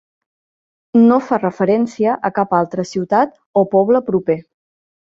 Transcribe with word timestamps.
No 1.01 1.17
fa 1.27 1.39
referència 1.43 2.17
a 2.31 2.35
cap 2.41 2.59
altra 2.63 2.89
ciutat 2.95 3.39
o 3.65 3.69
poble 3.77 4.07
proper. 4.13 4.43